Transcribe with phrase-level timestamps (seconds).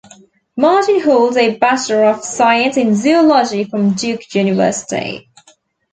[0.57, 5.29] Martin holds a Bachelor of Science in Zoology from Duke University.